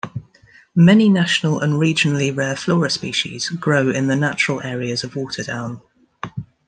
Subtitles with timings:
[0.75, 5.79] Many national and regionally rare flora species grow in the natural areas of Waterdown.